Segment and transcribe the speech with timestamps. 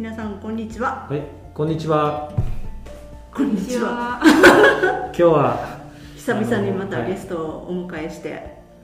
[0.00, 1.06] 皆さんこんにちは。
[1.10, 1.20] はい、
[1.52, 2.32] こんにちは。
[3.34, 4.18] こんにちは。
[4.24, 5.78] 今日は
[6.16, 8.30] 久々にまたはいゲストをお迎えして、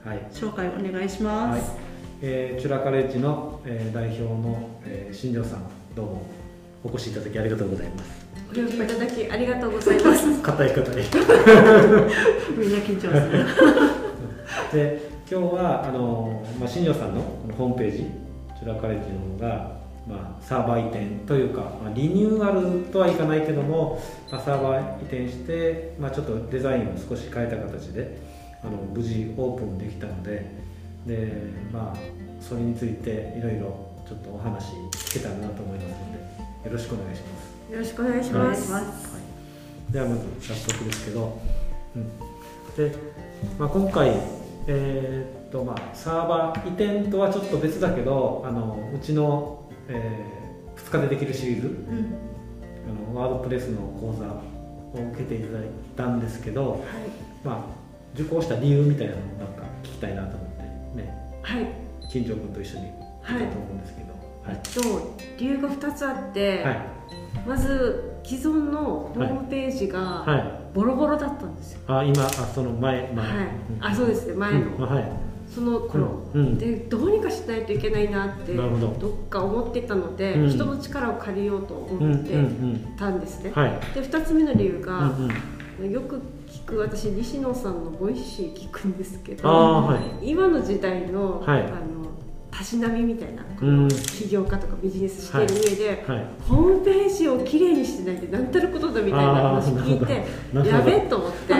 [0.05, 1.75] はい、紹介お願いしはいます。、
[2.21, 5.61] えー、チュラカレッジの、えー、代表の、えー、新庄さん
[5.95, 6.21] どうも
[6.83, 8.27] お越しいただきありがとうございます。
[8.51, 10.23] お呼びいただきありがとうございます。
[10.43, 10.95] 硬い硬い。
[12.55, 13.43] みんな緊張する。
[14.71, 17.97] で今日はあのまあ新庄さんのこのホームページ
[18.59, 28.17] チュラカレッジの方がまあサーバー移転というか、まあ、リニューアルとはいかないけども、まあ、サーバー移転してまあちょっとデザインを少し変えた形で
[28.63, 30.45] あの無事オープンできたので
[31.05, 31.33] で
[31.71, 31.97] まあ
[32.41, 37.71] それについていろいろちょっとお話聞けたらなと思いますのでよろしくお願いします。
[37.71, 38.71] よろしくお願いします。
[38.71, 41.37] はい、ではまず早速ですけど、
[41.95, 42.07] うん、
[42.89, 42.95] で、
[43.59, 44.11] まあ、今回、
[44.67, 50.25] えーっとまあ、サーバー移転とはちょっと別だけどあのうちの、え
[50.75, 52.27] 2日でできるシリーズうん。
[52.87, 56.83] あのワードプレスの講座を受けていただいたんですけど、
[57.43, 57.59] まあ、
[58.13, 60.63] 受講した理由みたいなのをなんか聞きたいなと思って
[61.01, 61.63] ねはい。
[61.63, 61.71] はい。
[62.09, 62.85] 金城君と一緒に
[63.21, 64.07] はい聞いたと思うんですけど、
[64.47, 66.77] えっと理由が二つあって、はい
[67.45, 71.79] まず既存のホームページがはいボロボロだったんですよ。
[71.87, 73.47] あ今あその前前、はい。
[73.79, 74.33] うんあ、そうですね。
[74.33, 75.26] 前の、うんはい
[75.57, 76.21] その頃、
[76.59, 78.69] でどうにかしないといけないなってど。
[78.99, 80.49] どっか思ってたので、うん。
[80.49, 83.51] 人の力を借りようと思ってうんたんですね。
[83.55, 83.71] はい。
[83.95, 85.11] で二つ目の理由うんが、
[85.79, 85.91] うん。
[85.91, 89.47] よく聞く私西野さんの Voicy 聞くんですけど。
[89.49, 90.29] はい。
[90.29, 91.61] 今の時代の,、はい。
[91.61, 91.77] あの
[92.51, 93.87] たしなみみたいなこうん。
[93.87, 96.25] の起業家とかビジネスしている上で、はい。
[96.47, 100.23] ホームページをきれいにしてないって何たることだみたいな話聞いて
[100.69, 101.55] やべえと思って。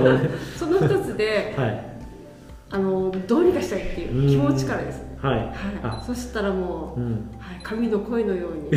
[0.56, 1.93] その2つではい
[2.74, 5.38] あのどうにかしたいっていう気持ちからです、はい。
[5.38, 5.52] はい、
[5.84, 6.02] あ。
[6.04, 7.12] そしたらもう、うん。
[7.38, 8.70] はい、神の声のように。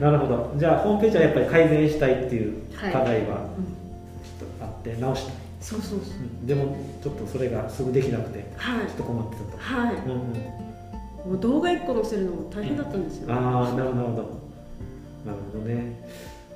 [0.00, 0.54] なるほど。
[0.56, 3.64] じゃあホームページはやっぱり改善したいっていう課題はうん。
[4.22, 6.18] ちょっとあって直したい、そうそうそう。
[6.20, 6.46] うん。
[6.46, 8.86] でもちょっとそれがすぐできなくてはい。
[8.86, 9.94] ちょっと困ってたと、はい。
[10.06, 14.02] うんうん、もう動画1個載せるのも大変だったんですよ、ああなるほど。
[14.04, 15.74] なるほどね。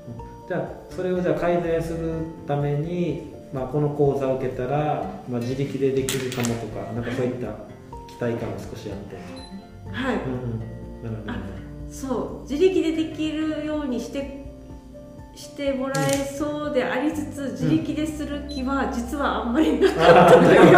[0.06, 0.48] うん。
[0.48, 2.12] じゃあそれをじゃあ改善する
[2.46, 7.48] ために、まあ、この講座を受けたら、まあ、自力でできるかもとかなんかそういった
[8.08, 9.16] 期待感が少しあって、
[9.92, 10.16] はい。
[10.16, 12.50] うんうん、なるほどそう。
[12.50, 14.42] 自力でできるようにして
[15.34, 20.76] してもらえそうでありつつ自力でする気は実はあんまりなかったという。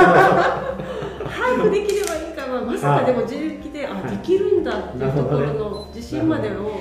[1.28, 2.60] 早くできればいいかな。
[2.60, 4.16] まさかでも自力であはい。
[4.16, 6.80] できるんだっていうところの自信までを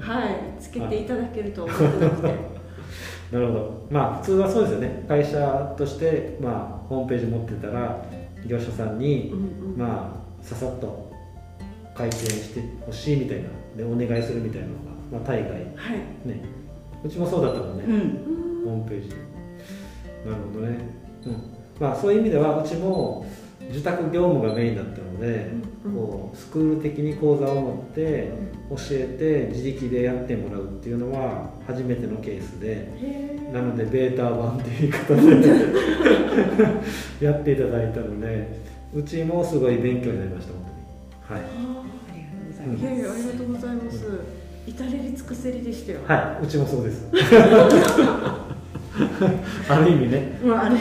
[0.00, 0.24] は
[0.58, 2.56] いつけていただけると思ってなくて
[3.32, 3.86] なるほど。
[3.90, 5.04] まあ普通はそうですよね。
[5.08, 8.04] 会社として、まあ、ホームページ持ってたら
[8.46, 9.76] 業者さんに、うんうん。
[9.76, 11.12] まあささっと
[11.94, 14.80] 改善してほしいみたいなでお願いするみたいなのが、
[15.12, 15.52] まあ、大概。
[15.52, 15.98] ねはい。
[17.04, 17.92] うちもそうだったもんね、うん。
[17.92, 17.96] う
[18.32, 20.78] んホームページなるほどね、
[21.24, 21.36] うん。
[21.78, 23.24] まあ、そういう意味ではうちも
[23.70, 25.50] 受託業務がメインだったので、
[25.84, 25.92] うん。
[25.92, 28.32] こうスクール的に講座を持って
[28.70, 32.88] 教えて自力でやってもらうっていうのは初めてのケースで。
[32.96, 35.22] へなのでベータ版っていう言い方で
[37.24, 38.60] やっていただいたので
[38.92, 40.62] うちもすごい勉強になりました本
[41.28, 41.40] 当に。
[41.40, 44.04] ーありがとうございありがとうございます。
[44.66, 46.00] 至れり尽くせりでしたよ。
[46.06, 47.06] はい、はい、うちもそうです。
[49.68, 50.40] ある意味ね。
[50.44, 50.74] まああれ。
[50.74, 50.78] う。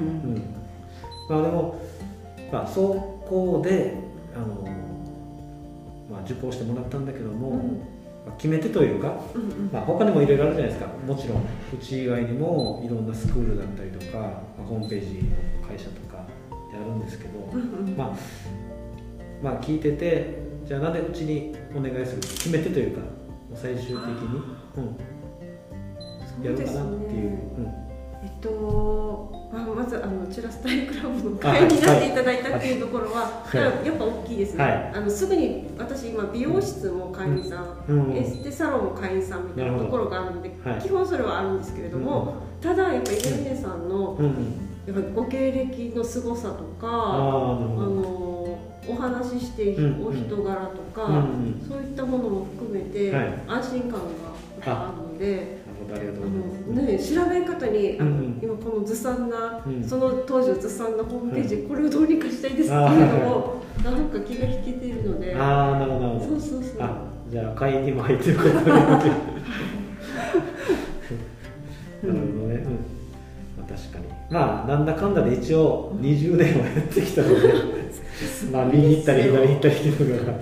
[0.00, 0.34] うん。
[0.34, 0.57] ん
[1.28, 1.80] まあでも、
[2.52, 2.94] まあ、そ
[3.28, 3.94] こで
[4.34, 4.68] あの、
[6.10, 7.58] まあ、受講してもらったんだけども、うん。
[8.26, 9.70] まあ決め手というか、うんうん。
[9.72, 10.90] まあ、他にもいろいろあるじゃないですか。
[11.06, 11.44] もちろんう
[11.80, 17.96] ち以外にもいろんなスクールだったりとか、まあホームページの会社とかってあるんですけど、うんうん。
[17.96, 18.16] まあ、
[19.42, 22.20] まあ聞いててじゃあなんでうちにお願いする？
[22.20, 23.02] 決め手というか
[23.54, 23.98] 最終的に、
[24.76, 27.38] うん、やるかなっていう。
[28.20, 33.56] えっと、まあ、まずあのチュラスタイルクラブの会員になっていただいたっていうところは、はい。
[33.56, 34.92] ややっぱ大きいですね、はい。
[34.94, 38.16] あのすぐに私今美容室も会員さん、うん。
[38.16, 40.82] エステサロンも会員さんみたいなところがあるので、はい。
[40.82, 44.34] 基本それはあるんですけれども、ただやっぱりイレネさんのうんうん。
[44.86, 51.26] やっぱりご経歴の凄さとかあのお話ししていうんるお人柄とか、
[51.66, 53.42] そういったものも含めて、はい。
[53.46, 55.58] 安心感があるので。
[55.84, 56.38] なるほどありがとうござい
[56.92, 57.12] ます。
[57.12, 58.40] ね、調べ方にうん。
[58.42, 59.84] 今このずさんな、うん。
[59.84, 62.78] その当時のずさんなホームページ、これをどうにかしたいですっていう
[63.24, 65.34] のをなんか気が引けているので。
[65.34, 66.30] ああなるほどなるほど。
[66.30, 66.82] そうそうそう。
[66.82, 68.72] あじゃあ会員にも入ってることによって。
[72.06, 72.54] なるほどね。
[72.54, 72.62] うん。
[73.56, 74.06] まあ確か確かに。
[74.30, 77.78] まあなんだかんだで一応20年はやってきたので。
[78.52, 80.32] まあ右行ったり左行ったりっていうのが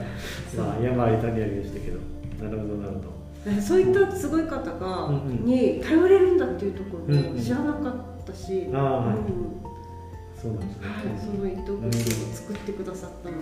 [0.56, 1.98] まあ山あり谷ありでしたけど。
[2.42, 3.25] なるほどなるほど
[3.60, 9.56] そういったすごい方が、に頼れるんだっていうところも知らなかったし、うん。
[10.40, 13.36] そうなんですね、はい、その糸口を作ってくださったの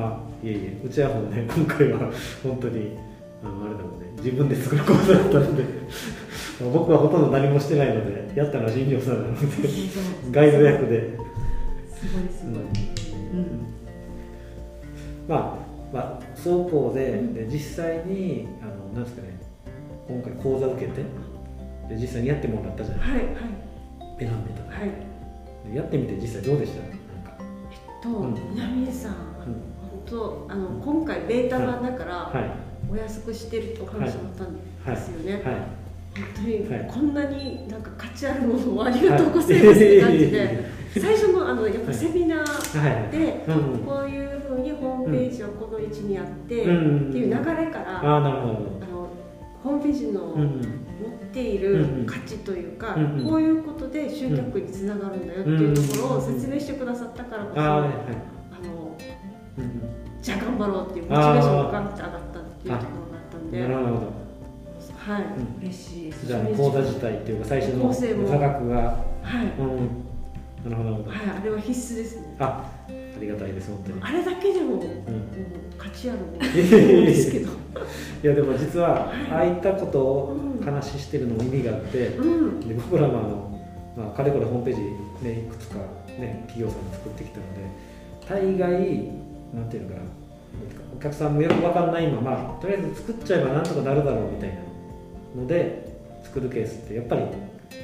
[0.00, 0.80] が、あいえいえ。
[0.84, 2.10] うちはもうね 今回は
[2.42, 2.98] 本当に
[3.44, 4.06] あのあれだもんね。
[4.16, 5.64] 自分で作ることだったので。
[6.72, 9.68] 僕はほとんど何もしてないのでやったのは新庄さんなので。
[10.30, 11.16] ガイド役で。
[11.92, 12.62] すごいすごい、
[13.32, 13.66] うん。
[15.28, 19.38] まあまあそうこうで,、うんで実際にあのなんですかね
[20.08, 21.02] 今回講座受けて
[21.88, 23.10] で実際にやってもらったじゃない。
[23.10, 23.26] はいはい。
[24.18, 24.78] ペナンメとか。
[24.78, 24.90] はい。
[25.70, 26.80] でやってみて実際どうでした？
[26.80, 26.90] なん
[27.24, 27.44] か、
[28.02, 28.34] と、うん。
[28.54, 29.16] 南江さん、うん。
[29.16, 32.50] 本当あの今回ベータ版だから、はい。
[32.90, 34.54] お安くしてるってお話だったん
[34.94, 35.42] ですよね、はい。
[35.44, 36.90] 本当に、はい。
[36.92, 40.64] こんなになんか価値あるものをありがとうございますって感じで、
[41.00, 43.44] 最初のあのやっぱセミナーで、
[43.86, 48.52] こういうふうにホームページはこの位置にあって、うんっていう流れから、あああなるほど。
[48.52, 49.08] の
[49.62, 52.94] ホームページの持っている価値というか、
[53.24, 58.96] こういうことで集客につながるんだよっていうところを説明してくださったからこそ、あの
[60.20, 64.12] じゃあ頑張ろうっていうモチベーションがガンって上がったっていうところがあったんで、なるほど、
[64.98, 65.62] はい、うん。
[65.62, 66.10] 嬉しい。
[66.10, 68.28] ですじゃあ講座自体っていうか最初の構成も。
[68.28, 68.76] 座学が。
[69.22, 70.11] はい、うん
[70.64, 71.10] なるほど。
[71.10, 72.36] はい、あれは必須ですね。
[72.38, 74.02] あありがたいです本当に。
[74.02, 74.82] あれだけでも、もう
[76.52, 77.50] ですけど、
[78.22, 82.24] いやでも実はああいったことを話してるのも意味があって、う
[82.56, 83.60] ん、で僕らもあの、
[83.96, 84.80] まあ、かれこれホームページ、
[85.26, 85.78] ね、いくつか、
[86.18, 87.60] ね、企業さんが作ってきたので
[88.28, 89.10] 大概
[89.54, 90.00] なんていうのかな
[90.96, 94.56] お客さんもよく分かんないままとりあえず作っちゃえばなんとかなるだろうみたいな
[95.40, 97.22] ので作るケースってやっぱり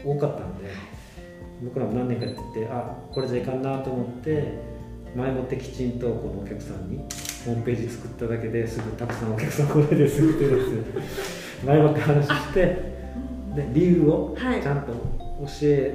[0.05, 0.71] 多かったので
[1.63, 4.53] 僕らも何年かやっててあこれじゃいかんなと思って
[5.15, 6.99] 前もってきちんとこのお客さんに
[7.45, 11.03] ホームページ作っただけですぐたくさんお客さん来ないですっていうや
[11.63, 12.61] つ前もって話して
[13.55, 14.63] で理由をはい。
[14.63, 15.95] ちゃんと教え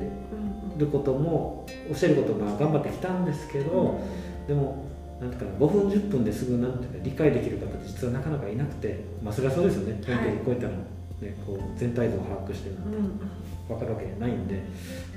[0.73, 1.65] うんることも
[1.99, 3.99] 教えることをまあ頑張ってきたんですけど、
[4.47, 4.85] でも
[5.21, 10.33] なんていうかな5分10分ですぐなんていうか理解できる方って実はなかなかいなくてまあそれはそうですよね、はい。
[10.37, 10.73] こういったの、
[11.21, 13.19] ね、こう全体像を把握してるなんてうん。
[13.67, 14.61] 分かるわけないんで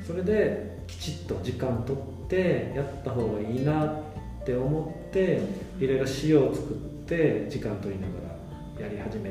[0.07, 3.91] それできちっと時間取ってやった方がいいなっ
[4.45, 5.41] て思って
[5.81, 6.77] いろいろ資料を作っ
[7.07, 8.13] て時間取りなが
[8.79, 9.31] らやり始め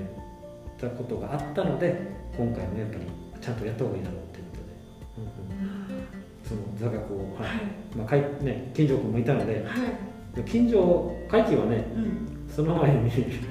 [0.80, 1.96] たことがあったので
[2.38, 3.02] 今回もやっぱり
[3.42, 6.06] ちゃんとやった方がいいだろうってことで、うんうん
[6.46, 7.58] その座学を、ははい。
[7.58, 13.10] いまあかいね、金城君もいたのではい、金城会期はねうん、その前に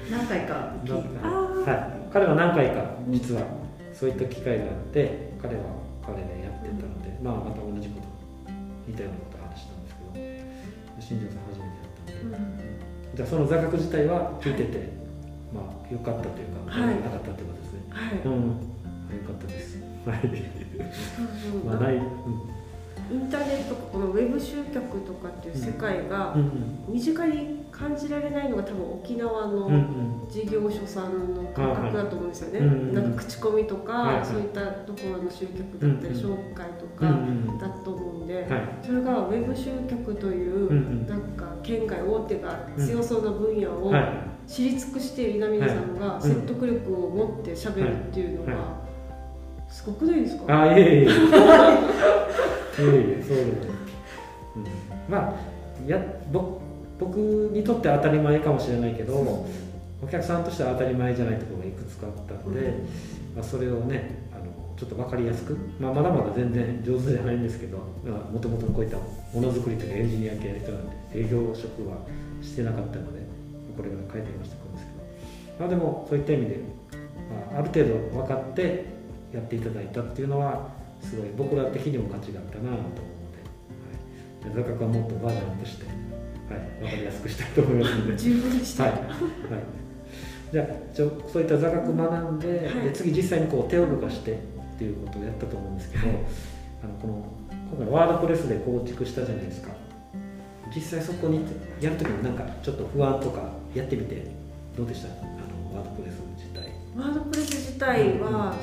[0.09, 0.71] 何回か。
[0.85, 1.77] 聞いなんかは
[2.09, 3.41] い、彼は何回か実は
[3.93, 5.63] そういった機会があって彼は
[6.05, 8.07] 彼でやってたので、まあ、また同じこと
[8.87, 10.21] 似たようなことを話したんですけど
[11.01, 12.63] 新庄さん初めてやったので、
[13.15, 14.89] じゃあその座学自体は聞いてて、
[15.53, 16.95] まあ良かったというか、はい。
[17.01, 17.83] なかったってことですね。
[17.89, 18.41] はい、うん、
[19.11, 19.77] 良かったです。
[20.05, 20.19] はい。
[20.23, 22.03] うんまあない、うん、
[23.11, 29.69] インターネットとかこのウェブ集客とかっていう世界がうん身近に感じられないのが多分沖縄の
[30.29, 36.35] 事業所さんの感覚だと思うんですよね、なんか口コミとか、そういったところの集客だったり、うん。
[36.37, 48.85] 紹介とかん、だと思うんで、はい、それがウェブ集客という、なんか県外大手が強そうな分野をはい、知り尽くしている稲峰さんが説得力を持ってしゃべるっていうのが、は
[49.67, 51.09] すごくないですか、あ、いえいえ
[52.79, 52.83] いえ。
[52.83, 53.37] いえいえ、そう。
[53.37, 54.65] うん、
[55.09, 55.33] まあ、
[55.87, 56.01] や、
[56.31, 56.61] ぼ、
[56.99, 59.45] 僕にとっては当たり前かもしれないけど。
[60.05, 62.73] お客さんとしては当たり前じゃないところがいくつかあったので、
[63.35, 64.45] まあ、それをねあの
[64.77, 71.97] ちょっと分かりやすく、まあ、まだまだ全然上手じゃないんですけどもともとこういったものづくりとかエンジニア系の人なんで営業職は
[72.41, 73.21] してなかったので
[73.75, 76.59] これから変えてみましたんですけど、まあ、でもそういった意味で、
[77.51, 78.85] まあ、ある程度分かって
[79.33, 80.69] やっていただいたっていうのは
[81.01, 88.17] すごい僕ら的にも価値があったなと思うので、はい、座学はもっとバージョンアップして、はい、分かりやすくしたいと思いますので。
[88.17, 89.03] 十分でした、はい、はい、
[90.51, 92.85] じゃあそういった座学学んで,、はい。
[92.85, 94.35] で次実際にこう手を動かしてっ
[94.77, 96.17] ていうことをやったと思うんですけど、はい。
[96.83, 97.25] あのこの
[97.77, 99.69] 今回ワードプレスで構築したじゃないですか。
[100.75, 101.41] 実際そこに
[101.79, 104.25] やるときになんかちょっと不安とかやってみて
[104.75, 105.07] どうでした？
[105.07, 106.71] あのワードプレス自体。
[106.97, 108.53] ワードプレス自体はも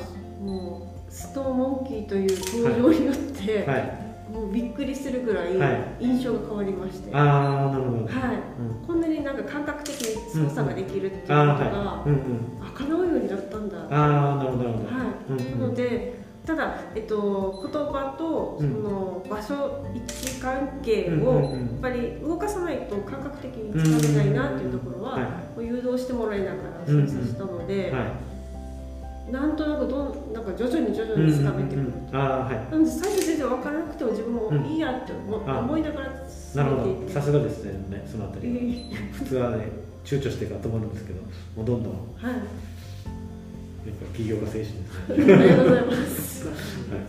[2.13, 4.03] という登場によって、はい。
[4.31, 5.67] もうびっくりするぐらいは
[5.99, 6.05] い。
[6.05, 8.13] 印象が変わりまして、ああなるほど、はい。
[8.59, 12.09] うん、こんなになんか感覚的に操作ができるっていうことが、はい。
[12.09, 12.61] うんうん。
[12.61, 13.77] あ叶うようになったんだ。
[13.77, 15.59] はああなるほどなるほど、い、うんうん。
[15.59, 28.32] なのでただ、えっと、言葉とその場所、位置関係をうんやっぱり動かさないと感覚的につかめないなっていうところは、誘導してもらいながら操作したので、はい
[29.31, 32.15] なんとなくどんなんか徐々に徐々につかめてくる、うんうんうん。
[32.15, 32.55] ああはい。
[32.71, 37.09] なので最初全然分からなくても自分もうんいいやって思,、あ思いながらなる進ほど。
[37.09, 38.03] さすがですねね。
[38.05, 39.67] そのあたえり普通はね
[40.03, 41.21] 躊躇してから止まるんですけど
[41.55, 41.93] もうどんどん。
[41.93, 41.99] や
[42.29, 42.35] はい。
[42.35, 45.33] っぱ企業が精神ですね。
[45.33, 47.01] ありがとうございますはい、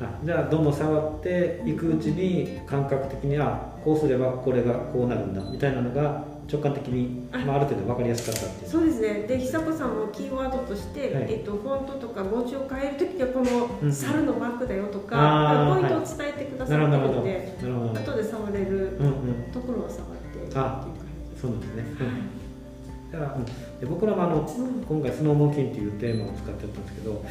[0.00, 8.70] あじゃあどんどん触っていくうちに感覚的にあこうすればこれがこうなるんだみたいなのが直感的に、まあ、ある程度分かりやすかったっていう。
[8.70, 9.26] そうですね。
[9.28, 11.26] で久子さんもキーワードとして、はい。
[11.28, 13.40] えっと、フォントとか文字を変えるときにはこ
[13.82, 19.52] うんの猿のマークだよとか、あーポイントを伝えてくださってるので、なるほど後で触れるうんうん。
[19.52, 20.94] ところは触ってっていうあ感
[21.40, 23.12] そうなんですね、じうん。
[23.12, 23.44] だから、うん。
[23.44, 23.52] で
[23.86, 24.84] 僕らもあのうん。
[24.84, 27.24] 今回スノーモンキーっていうテーマを使ってやったんですけど、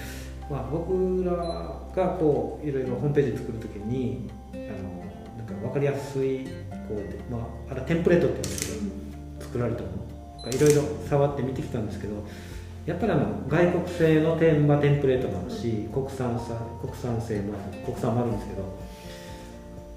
[0.49, 4.63] まあ、僕らがこういろいろホームページ作るときにあの
[5.37, 6.45] なんか分かりやすい
[6.87, 8.96] こうで、まあ、あれはテンプレートって言うんですけど
[9.47, 9.89] 作られたも
[10.45, 12.15] のいろいろ触って見てきたんですけど
[12.85, 16.39] やっぱりあの外国製のテーマテンプレートもあるし国産
[16.81, 18.63] 国産製もある国産もあるんですけど、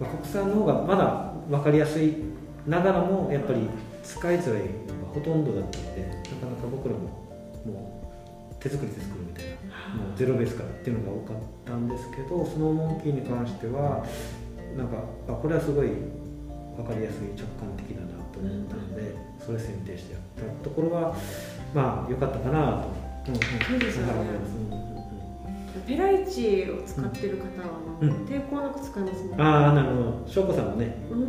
[0.01, 2.17] まあ、国産の方がまだ分かりやすい
[2.67, 3.69] ながらもやっぱり
[4.03, 7.01] 使いづらいのがほとんどだったのでなかなか僕らも
[7.65, 8.11] も
[8.51, 9.51] う手作りで作るみたいな
[9.95, 14.05] もうゼロベースからっていうのが多かったんですけどスノーモンキーに関しては
[14.77, 15.89] なんかあこれはすごい
[16.77, 18.77] 分かりやすい直感的だなと思った
[19.51, 20.23] それ選定してやっ
[20.61, 21.17] たところは
[21.75, 22.85] まあ良かったかな
[23.25, 24.13] と、うんうん、そうですよね
[24.73, 24.81] うん
[25.87, 29.37] ペライチを使ってる方は、あのうん抵抗なく使いますね。
[29.39, 30.25] ああなるほど。
[30.27, 31.23] 翔子さんもねうん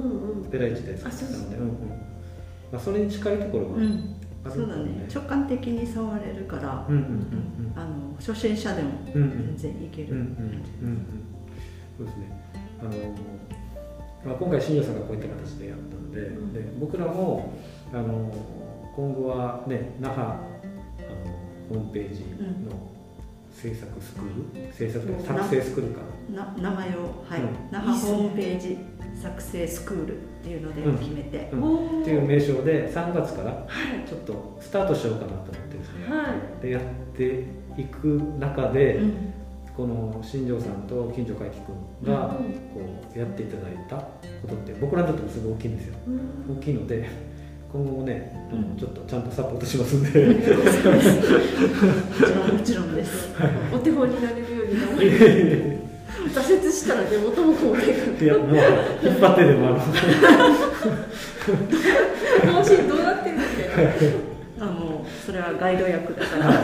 [0.43, 0.49] うん。
[0.51, 1.69] ペライチで使ってたのでうんうん。
[2.71, 4.15] まあ、それに近いところはうん。
[4.43, 5.07] あるそうだね。
[5.13, 7.73] 直感的に触れるから、うんうんうん。
[7.75, 11.05] あの初心者でも全然いける、うんうんうんうん。
[11.97, 12.41] そうですね。
[12.81, 12.91] あの、
[14.25, 16.53] まあ、今回新庄さんがこういった形でやったので,、うん。
[16.53, 17.53] で僕らも
[17.93, 18.31] あの
[18.95, 20.37] 今後はね那覇あの
[21.69, 22.23] ホームページ
[22.65, 22.71] の
[23.53, 26.01] 制作スクール、制作うん作成スクールか
[26.33, 26.53] な？
[26.57, 27.41] 名前を、はい。
[27.41, 27.47] うん。
[27.69, 28.77] 那覇ホームページ
[29.21, 32.01] 作成スクールっていうのでうん決めて、うん。
[32.01, 33.65] っていう名称で3月からは
[34.05, 34.07] い。
[34.07, 36.61] ちょっとスタートしようかなと思ってですね、はい。
[36.61, 36.81] でやっ
[37.15, 37.45] て
[37.77, 38.07] いく
[38.39, 39.33] 中で、うん。
[39.75, 41.61] この新庄さんと金城海輝
[42.03, 42.53] 君がうん。
[42.73, 42.81] こ
[43.15, 45.95] うやっていただいたことって僕らにとってもすごい大きいんですよ。
[46.07, 46.57] うん。
[46.57, 47.30] 大きいので
[47.71, 48.77] 今後もね、あのうん。
[48.77, 50.27] ちょっとちゃんとサポートしますんで。
[50.27, 50.49] もち
[50.83, 53.29] ろんもちろんです。
[53.73, 55.09] お手本になれるように頑張り
[56.33, 58.55] 挫折したらね元も子もないやもう
[59.03, 59.83] 引っ張ってでもあのら
[62.53, 63.37] 楽しいどうなってる。
[63.37, 63.41] って
[64.59, 66.49] あもうそれはガイド役だから。
[66.49, 66.59] うん。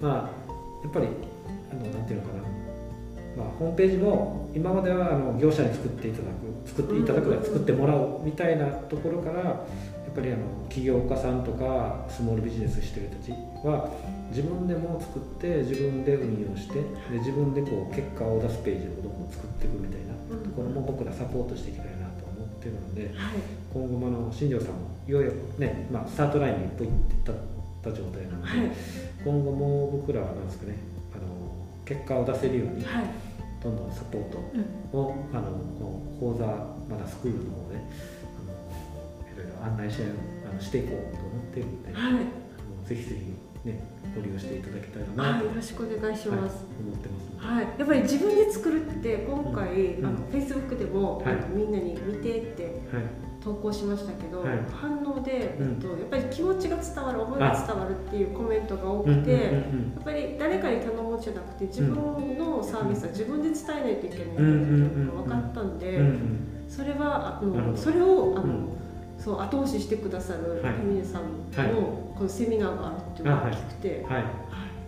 [0.00, 0.30] まあ
[0.82, 1.06] やっぱり
[1.70, 2.42] あのなんていうのかな、
[3.36, 9.52] まあ、ホームページも今まではあの業者に作っていただく作っていただくうん作ってもらうみたいなところからや
[10.10, 10.38] っぱりあの
[10.70, 13.90] 起業家さんとかスモールビジネスしてる人たちは
[14.30, 16.74] 自分でも作って自分で運用して
[17.12, 23.12] で自分でこう結果を出すページをどんどん作っていくみたいなところも僕らサポートしていきたいなと思ってるのではい。
[23.72, 27.32] 今後もあの新庄さんもようやくね、まあ、スタートラインに一歩行って
[27.84, 28.70] た状態なので、はい。
[29.22, 30.95] 今後も僕らはなんですかね
[31.86, 33.04] 結果を出せるようにはい。
[33.62, 34.38] どんどんサポート
[34.92, 35.00] うん。
[35.00, 35.42] を、あの
[36.20, 36.44] 講座
[36.94, 37.78] まだスクールの方であ
[38.44, 42.12] のいろいろ案内しあのしていこうと思っているので、はい。
[42.12, 42.20] あの
[42.86, 43.32] ぜひぜひ
[43.66, 43.80] ね
[44.14, 47.26] ご利用していただきたいなと、はいよろしくお願いします、はい思ってます。
[47.38, 51.36] はい、やっぱり自分で作るって今回、うんあの Facebook でも、はい。
[51.54, 53.04] みんなに見てってはい。
[53.44, 54.58] 投稿しましたけど、はい。
[54.72, 55.76] 反応で、うん。
[55.76, 66.00] と、やっぱり気持ちが伝わる思いが伝わるっていうコメントが多くて、やうんっぱり誰かに頼むんじゃなくて自分のサービスは自分で伝えないといけないってうんいうのが分かったんで、
[66.68, 68.68] それはあのそれをあの、うん。
[69.18, 70.72] そう後押ししてくださるはい。
[70.74, 71.22] フェミネさん
[71.56, 71.72] はい。
[71.72, 74.00] のこのセミナーがあるっていうのが大きくて、はい。
[74.14, 74.24] はい。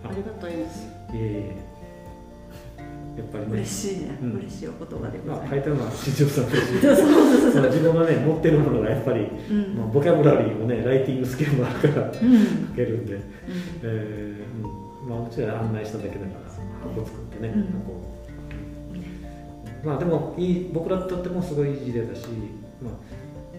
[0.05, 0.89] ありがたいです。
[1.13, 1.57] いえいえ。
[3.19, 3.53] やっぱりね。
[3.55, 4.33] 嬉しいね、うん。
[4.39, 9.77] 嬉しいお言葉でごまあ、ざいます、書いたのは新庄さん そうそうそうその自分がね持ってるものがやっぱり、うん。
[9.77, 12.75] まあ、ボキャブラリーもねライティングスキルもあるから書うん。
[12.75, 13.23] けるんで、うん。
[13.83, 15.11] えーうん。
[15.11, 16.29] まあ、うちら案内しただけだから
[16.95, 17.63] ここ作ってね、うん。
[17.65, 17.69] こ
[19.85, 19.87] う。
[19.87, 22.27] まあでもいい僕らにとってもすごいいい事例だし、
[22.83, 22.93] まあ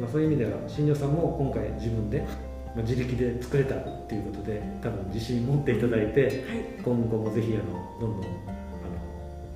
[0.01, 6.33] まあ、そういう意味では新庄さんも今回自分で、まあ、自力で作れたっていうことで多分自信持っていただいてはい。
[6.83, 8.31] 今後もぜひあのどんどんあの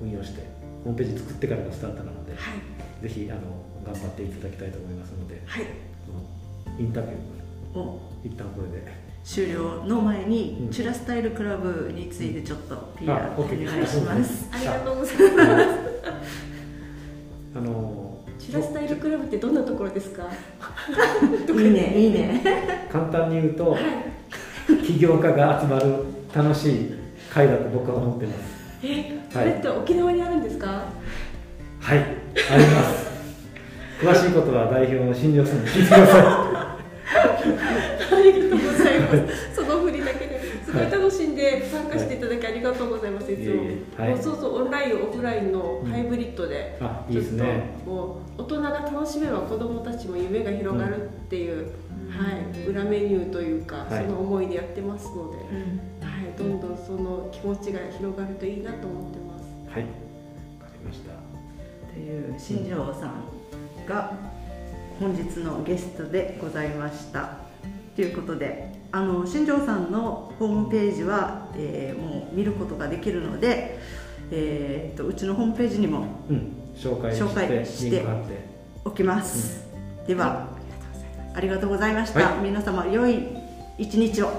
[0.02, 0.42] 運用して
[0.82, 3.02] ホームページ作ってからがスタートなので、はい。
[3.02, 3.40] ぜひあの
[3.84, 5.64] 頑張っていただきたいと思いますのではい。
[5.64, 5.70] こ
[6.12, 8.00] のインタビューお。
[8.24, 9.04] 一旦これで。
[9.24, 10.70] 終了の前に、うん。
[10.70, 14.48] チュラスタイルクラブについてちょっと PR あお願いします。
[14.52, 15.66] ありがとうございます。
[17.56, 18.03] あの
[18.44, 20.24] チュラスタイルクラブってどんなところですか？
[21.48, 22.42] いいねいいね。
[22.92, 23.76] 簡単に言うと
[24.86, 25.86] 起業家が集まる
[26.34, 26.94] 楽しい
[27.32, 28.38] 会だと僕は思ってます。
[28.84, 30.66] えそれって沖縄にあるんですか、
[31.80, 33.14] はいあります。
[34.00, 36.76] 詳しいことは代表の新庄さんに聞いてくださ
[38.12, 39.53] ありがとうございます。
[40.74, 43.32] その振りだけですごい楽しんで参加していただきありがとうございます。
[43.32, 43.36] い。
[43.36, 43.44] つも。
[43.44, 44.10] いえいえはい。
[44.10, 47.74] もうそうそうオンラインオフラインのハイブリッドで、いあいいですね。
[47.76, 51.66] ちょっともう大人が楽しめば子供たちも夢が広がるっていう、
[52.10, 52.66] はい。
[52.68, 54.04] 裏メニューというか、はい。
[54.04, 56.06] その思いでやってますので、うん。
[56.06, 56.38] はい。
[56.38, 59.44] どんどんその気持ちが広がるといいなと思ってます。
[59.70, 59.82] はい。
[59.82, 61.12] わかりました。
[61.92, 63.24] という新庄さん
[63.86, 64.12] が
[64.98, 67.38] 本日のゲストでございました。
[67.94, 73.80] ということであの新庄さんのホームページは、えーもう見ることができるので、
[74.30, 78.54] えー、とうちのホームページにもうん紹介して紹介してリンク貼って。
[78.84, 79.66] 置きます、
[80.06, 80.46] では
[81.34, 83.26] ありがとうございました、は皆様良い
[83.78, 84.28] 一日を。
[84.28, 84.32] あ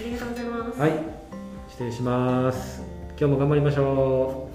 [0.00, 0.80] りがとうございます。
[0.80, 0.92] はい。
[1.68, 2.80] 失礼します。
[3.18, 4.51] 今日も頑張りましょう